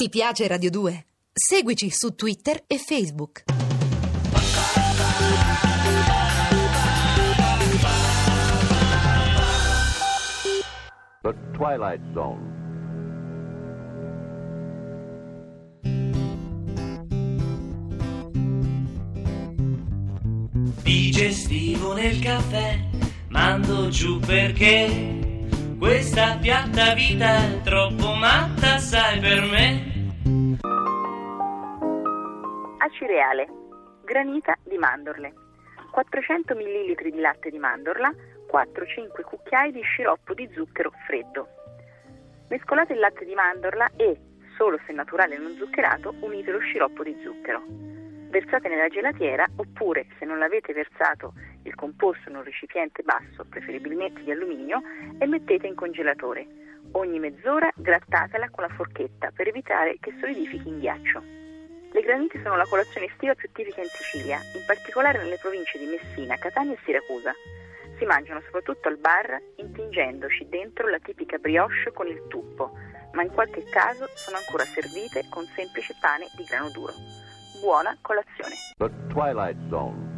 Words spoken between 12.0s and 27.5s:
Zone. Digestivo nel caffè, mando giù perché questa piatta vita